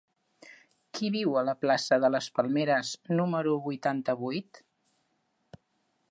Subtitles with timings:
[0.97, 4.61] Qui viu a la plaça de les Palmeres número vuitanta-vuit?